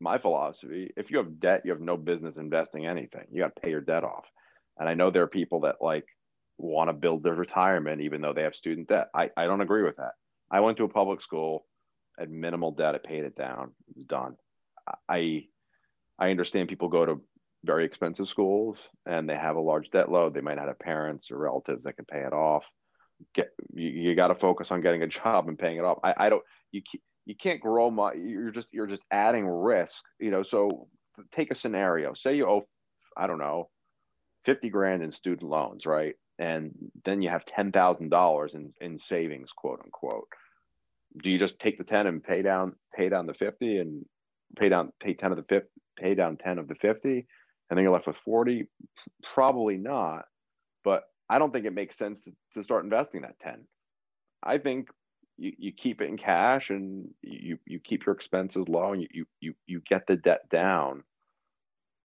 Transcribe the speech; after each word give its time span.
my 0.00 0.18
philosophy. 0.18 0.92
If 0.96 1.10
you 1.10 1.18
have 1.18 1.40
debt, 1.40 1.62
you 1.64 1.72
have 1.72 1.80
no 1.80 1.96
business 1.96 2.36
investing 2.36 2.86
anything. 2.86 3.26
You 3.30 3.42
got 3.42 3.54
to 3.54 3.60
pay 3.60 3.70
your 3.70 3.80
debt 3.80 4.04
off. 4.04 4.26
And 4.78 4.88
I 4.88 4.94
know 4.94 5.10
there 5.10 5.24
are 5.24 5.28
people 5.28 5.60
that 5.60 5.76
like 5.80 6.06
want 6.56 6.88
to 6.88 6.94
build 6.94 7.22
their 7.22 7.34
retirement 7.34 8.00
even 8.00 8.20
though 8.20 8.32
they 8.32 8.42
have 8.42 8.54
student 8.54 8.88
debt. 8.88 9.08
I, 9.14 9.30
I 9.36 9.46
don't 9.46 9.60
agree 9.60 9.82
with 9.82 9.96
that. 9.96 10.12
I 10.50 10.60
went 10.60 10.78
to 10.78 10.84
a 10.84 10.88
public 10.88 11.20
school, 11.20 11.66
had 12.18 12.30
minimal 12.30 12.72
debt, 12.72 12.94
I 12.94 12.98
paid 12.98 13.24
it 13.24 13.36
down, 13.36 13.72
it 13.88 13.96
was 13.96 14.06
done. 14.06 14.36
I 15.08 15.46
I 16.18 16.30
understand 16.30 16.68
people 16.68 16.88
go 16.88 17.04
to 17.04 17.20
very 17.64 17.84
expensive 17.84 18.28
schools 18.28 18.78
and 19.06 19.28
they 19.28 19.36
have 19.36 19.56
a 19.56 19.60
large 19.60 19.90
debt 19.90 20.10
load. 20.10 20.34
They 20.34 20.40
might 20.40 20.56
not 20.56 20.68
have 20.68 20.78
parents 20.78 21.30
or 21.30 21.38
relatives 21.38 21.84
that 21.84 21.94
can 21.94 22.06
pay 22.06 22.20
it 22.20 22.32
off. 22.32 22.64
Get 23.34 23.50
you, 23.74 23.88
you 23.88 24.14
got 24.14 24.28
to 24.28 24.34
focus 24.34 24.70
on 24.70 24.80
getting 24.80 25.02
a 25.02 25.06
job 25.20 25.48
and 25.48 25.58
paying 25.58 25.76
it 25.76 25.84
off. 25.84 25.98
I, 26.02 26.14
I 26.16 26.28
don't 26.28 26.42
you 26.72 26.82
you 27.28 27.36
can't 27.36 27.60
grow 27.60 27.90
my 27.90 28.14
you're 28.14 28.50
just 28.50 28.66
you're 28.72 28.88
just 28.88 29.02
adding 29.12 29.46
risk 29.46 30.02
you 30.18 30.30
know 30.30 30.42
so 30.42 30.88
take 31.30 31.52
a 31.52 31.54
scenario 31.54 32.14
say 32.14 32.36
you 32.36 32.48
owe 32.48 32.66
i 33.16 33.26
don't 33.26 33.38
know 33.38 33.68
50 34.48 34.70
grand 34.70 35.02
in 35.02 35.12
student 35.12 35.42
loans 35.42 35.84
right? 35.84 36.14
And 36.38 36.72
then 37.04 37.20
you 37.20 37.28
have 37.28 37.44
$10,000 37.44 38.54
in 38.54 38.72
in 38.80 38.98
savings 38.98 39.50
quote 39.52 39.80
unquote. 39.84 40.28
Do 41.22 41.30
you 41.30 41.38
just 41.38 41.58
take 41.58 41.76
the 41.76 41.84
10 41.84 42.06
and 42.06 42.24
pay 42.24 42.40
down 42.40 42.74
pay 42.94 43.10
down 43.10 43.26
the 43.26 43.34
50 43.34 43.78
and 43.78 44.06
pay 44.56 44.70
down 44.70 44.92
pay 45.00 45.12
10 45.12 45.32
of 45.32 45.36
the 45.36 45.44
50 45.44 45.68
pay 45.98 46.14
down 46.14 46.38
10 46.38 46.58
of 46.58 46.68
the 46.68 46.76
50 46.76 47.08
and 47.10 47.76
then 47.76 47.82
you're 47.82 47.92
left 47.92 48.06
with 48.06 48.16
40 48.16 48.66
probably 49.34 49.76
not 49.76 50.24
but 50.84 51.04
i 51.28 51.38
don't 51.38 51.52
think 51.52 51.66
it 51.66 51.74
makes 51.74 51.98
sense 51.98 52.22
to, 52.24 52.32
to 52.54 52.62
start 52.62 52.84
investing 52.84 53.22
that 53.22 53.38
10 53.40 53.66
i 54.42 54.56
think 54.56 54.88
you, 55.38 55.52
you 55.58 55.72
keep 55.72 56.02
it 56.02 56.08
in 56.08 56.18
cash 56.18 56.70
and 56.70 57.08
you 57.22 57.58
you 57.66 57.78
keep 57.78 58.04
your 58.04 58.14
expenses 58.14 58.68
low 58.68 58.92
and 58.92 59.06
you 59.10 59.24
you 59.40 59.54
you 59.66 59.80
get 59.88 60.06
the 60.06 60.16
debt 60.16 60.48
down 60.50 61.04